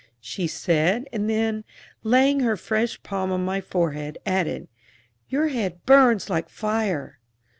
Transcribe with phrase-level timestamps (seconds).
[0.19, 1.63] she said; and then,
[2.01, 4.67] laying her fresh palm on my forehead, added:
[5.29, 7.19] "Your head burns like fire."